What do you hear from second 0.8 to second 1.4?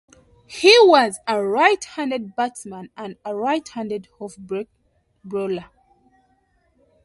was